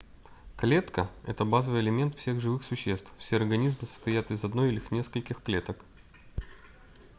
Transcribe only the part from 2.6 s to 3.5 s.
существ все